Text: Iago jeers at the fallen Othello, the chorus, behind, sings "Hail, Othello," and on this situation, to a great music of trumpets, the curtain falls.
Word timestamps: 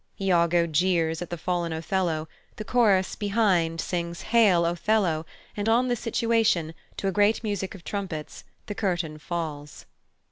Iago 0.19 0.65
jeers 0.65 1.21
at 1.21 1.29
the 1.29 1.37
fallen 1.37 1.71
Othello, 1.71 2.27
the 2.55 2.63
chorus, 2.63 3.15
behind, 3.15 3.79
sings 3.79 4.23
"Hail, 4.23 4.65
Othello," 4.65 5.27
and 5.55 5.69
on 5.69 5.89
this 5.89 5.99
situation, 5.99 6.73
to 6.97 7.07
a 7.07 7.11
great 7.11 7.43
music 7.43 7.75
of 7.75 7.83
trumpets, 7.83 8.43
the 8.65 8.73
curtain 8.73 9.19
falls. 9.19 9.85